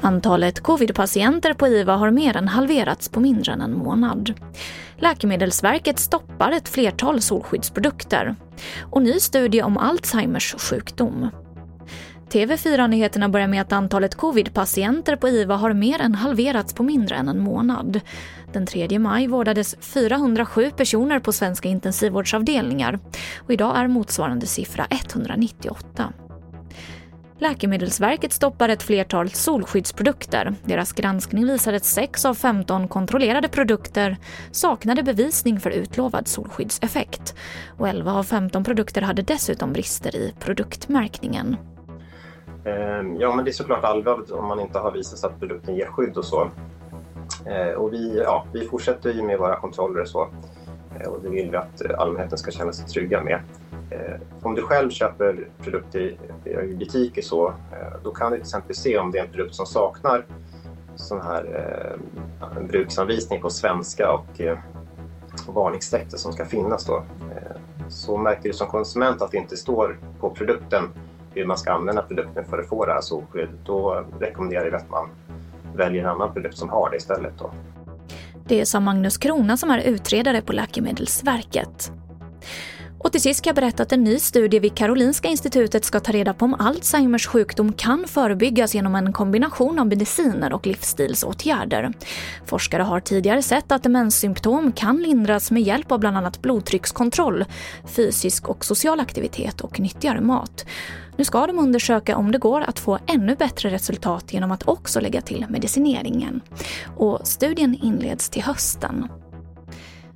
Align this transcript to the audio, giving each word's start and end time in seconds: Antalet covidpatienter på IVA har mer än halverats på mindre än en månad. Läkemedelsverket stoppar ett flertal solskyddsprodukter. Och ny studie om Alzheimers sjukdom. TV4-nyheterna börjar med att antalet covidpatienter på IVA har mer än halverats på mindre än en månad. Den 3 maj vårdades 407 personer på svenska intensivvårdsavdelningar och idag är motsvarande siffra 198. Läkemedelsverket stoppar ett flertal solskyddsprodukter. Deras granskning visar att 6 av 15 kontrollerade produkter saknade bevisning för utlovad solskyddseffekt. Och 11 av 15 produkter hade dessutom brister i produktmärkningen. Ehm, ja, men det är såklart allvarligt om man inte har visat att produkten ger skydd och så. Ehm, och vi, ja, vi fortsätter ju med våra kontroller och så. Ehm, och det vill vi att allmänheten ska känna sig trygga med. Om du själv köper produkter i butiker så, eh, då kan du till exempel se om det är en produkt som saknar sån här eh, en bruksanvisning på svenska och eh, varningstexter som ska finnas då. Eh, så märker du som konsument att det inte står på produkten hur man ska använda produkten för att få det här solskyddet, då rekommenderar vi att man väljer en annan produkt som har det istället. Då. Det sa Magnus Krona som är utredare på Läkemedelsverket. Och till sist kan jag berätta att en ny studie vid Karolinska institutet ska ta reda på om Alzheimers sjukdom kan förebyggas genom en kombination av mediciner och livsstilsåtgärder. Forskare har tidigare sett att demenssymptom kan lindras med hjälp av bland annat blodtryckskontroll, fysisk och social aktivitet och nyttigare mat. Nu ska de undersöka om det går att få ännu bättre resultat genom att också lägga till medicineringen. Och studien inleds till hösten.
Antalet 0.00 0.60
covidpatienter 0.62 1.54
på 1.54 1.68
IVA 1.68 1.96
har 1.96 2.10
mer 2.10 2.36
än 2.36 2.48
halverats 2.48 3.08
på 3.08 3.20
mindre 3.20 3.52
än 3.52 3.60
en 3.60 3.78
månad. 3.78 4.32
Läkemedelsverket 4.96 5.98
stoppar 5.98 6.52
ett 6.52 6.68
flertal 6.68 7.20
solskyddsprodukter. 7.20 8.36
Och 8.80 9.02
ny 9.02 9.20
studie 9.20 9.62
om 9.62 9.78
Alzheimers 9.78 10.54
sjukdom. 10.58 11.30
TV4-nyheterna 12.30 13.28
börjar 13.28 13.48
med 13.48 13.60
att 13.60 13.72
antalet 13.72 14.14
covidpatienter 14.14 15.16
på 15.16 15.28
IVA 15.28 15.56
har 15.56 15.72
mer 15.72 16.00
än 16.00 16.14
halverats 16.14 16.74
på 16.74 16.82
mindre 16.82 17.16
än 17.16 17.28
en 17.28 17.40
månad. 17.40 18.00
Den 18.52 18.66
3 18.66 18.98
maj 18.98 19.26
vårdades 19.26 19.76
407 19.80 20.70
personer 20.76 21.20
på 21.20 21.32
svenska 21.32 21.68
intensivvårdsavdelningar 21.68 22.98
och 23.38 23.50
idag 23.50 23.78
är 23.78 23.88
motsvarande 23.88 24.46
siffra 24.46 24.86
198. 24.90 26.12
Läkemedelsverket 27.38 28.32
stoppar 28.32 28.68
ett 28.68 28.82
flertal 28.82 29.30
solskyddsprodukter. 29.30 30.54
Deras 30.64 30.92
granskning 30.92 31.46
visar 31.46 31.72
att 31.72 31.84
6 31.84 32.24
av 32.24 32.34
15 32.34 32.88
kontrollerade 32.88 33.48
produkter 33.48 34.16
saknade 34.50 35.02
bevisning 35.02 35.60
för 35.60 35.70
utlovad 35.70 36.28
solskyddseffekt. 36.28 37.34
Och 37.78 37.88
11 37.88 38.12
av 38.12 38.24
15 38.24 38.64
produkter 38.64 39.02
hade 39.02 39.22
dessutom 39.22 39.72
brister 39.72 40.16
i 40.16 40.34
produktmärkningen. 40.40 41.56
Ehm, 42.64 43.16
ja, 43.16 43.34
men 43.34 43.44
det 43.44 43.50
är 43.50 43.52
såklart 43.52 43.84
allvarligt 43.84 44.30
om 44.30 44.46
man 44.46 44.60
inte 44.60 44.78
har 44.78 44.92
visat 44.92 45.24
att 45.24 45.40
produkten 45.40 45.74
ger 45.74 45.86
skydd 45.86 46.16
och 46.16 46.24
så. 46.24 46.50
Ehm, 47.46 47.78
och 47.78 47.92
vi, 47.92 48.18
ja, 48.18 48.46
vi 48.52 48.68
fortsätter 48.68 49.12
ju 49.12 49.22
med 49.22 49.38
våra 49.38 49.56
kontroller 49.56 50.00
och 50.00 50.08
så. 50.08 50.28
Ehm, 51.00 51.12
och 51.12 51.22
det 51.22 51.28
vill 51.28 51.50
vi 51.50 51.56
att 51.56 51.82
allmänheten 51.98 52.38
ska 52.38 52.50
känna 52.50 52.72
sig 52.72 52.86
trygga 52.86 53.22
med. 53.22 53.40
Om 54.42 54.54
du 54.54 54.62
själv 54.62 54.90
köper 54.90 55.48
produkter 55.62 56.00
i 56.44 56.74
butiker 56.74 57.22
så, 57.22 57.48
eh, 57.48 57.98
då 58.04 58.10
kan 58.10 58.32
du 58.32 58.36
till 58.36 58.42
exempel 58.42 58.76
se 58.76 58.98
om 58.98 59.10
det 59.10 59.18
är 59.18 59.24
en 59.24 59.30
produkt 59.30 59.54
som 59.54 59.66
saknar 59.66 60.24
sån 60.96 61.20
här 61.20 61.44
eh, 62.40 62.56
en 62.56 62.66
bruksanvisning 62.66 63.40
på 63.40 63.50
svenska 63.50 64.12
och 64.12 64.40
eh, 64.40 64.58
varningstexter 65.48 66.18
som 66.18 66.32
ska 66.32 66.44
finnas 66.44 66.84
då. 66.84 66.96
Eh, 66.96 67.56
så 67.88 68.16
märker 68.16 68.42
du 68.42 68.52
som 68.52 68.66
konsument 68.66 69.22
att 69.22 69.30
det 69.30 69.36
inte 69.36 69.56
står 69.56 69.98
på 70.20 70.30
produkten 70.30 70.88
hur 71.34 71.46
man 71.46 71.58
ska 71.58 71.72
använda 71.72 72.02
produkten 72.02 72.44
för 72.44 72.58
att 72.58 72.68
få 72.68 72.86
det 72.86 72.92
här 72.92 73.00
solskyddet, 73.00 73.50
då 73.66 74.04
rekommenderar 74.20 74.70
vi 74.70 74.76
att 74.76 74.90
man 74.90 75.08
väljer 75.76 76.02
en 76.02 76.10
annan 76.10 76.32
produkt 76.32 76.56
som 76.56 76.68
har 76.68 76.90
det 76.90 76.96
istället. 76.96 77.32
Då. 77.38 77.50
Det 78.46 78.66
sa 78.66 78.80
Magnus 78.80 79.18
Krona 79.18 79.56
som 79.56 79.70
är 79.70 79.78
utredare 79.78 80.42
på 80.42 80.52
Läkemedelsverket. 80.52 81.92
Och 83.04 83.12
till 83.12 83.20
sist 83.20 83.42
kan 83.42 83.50
jag 83.50 83.56
berätta 83.56 83.82
att 83.82 83.92
en 83.92 84.04
ny 84.04 84.18
studie 84.18 84.58
vid 84.58 84.74
Karolinska 84.74 85.28
institutet 85.28 85.84
ska 85.84 86.00
ta 86.00 86.12
reda 86.12 86.34
på 86.34 86.44
om 86.44 86.54
Alzheimers 86.54 87.26
sjukdom 87.26 87.72
kan 87.72 88.04
förebyggas 88.08 88.74
genom 88.74 88.94
en 88.94 89.12
kombination 89.12 89.78
av 89.78 89.86
mediciner 89.86 90.52
och 90.52 90.66
livsstilsåtgärder. 90.66 91.92
Forskare 92.46 92.82
har 92.82 93.00
tidigare 93.00 93.42
sett 93.42 93.72
att 93.72 93.82
demenssymptom 93.82 94.72
kan 94.72 95.02
lindras 95.02 95.50
med 95.50 95.62
hjälp 95.62 95.92
av 95.92 96.00
bland 96.00 96.16
annat 96.16 96.42
blodtryckskontroll, 96.42 97.44
fysisk 97.84 98.48
och 98.48 98.64
social 98.64 99.00
aktivitet 99.00 99.60
och 99.60 99.80
nyttigare 99.80 100.20
mat. 100.20 100.66
Nu 101.16 101.24
ska 101.24 101.46
de 101.46 101.58
undersöka 101.58 102.16
om 102.16 102.32
det 102.32 102.38
går 102.38 102.60
att 102.60 102.78
få 102.78 102.98
ännu 103.06 103.36
bättre 103.36 103.70
resultat 103.70 104.32
genom 104.32 104.50
att 104.50 104.68
också 104.68 105.00
lägga 105.00 105.20
till 105.20 105.46
medicineringen. 105.48 106.40
Och 106.96 107.20
studien 107.24 107.78
inleds 107.82 108.28
till 108.28 108.42
hösten. 108.42 109.08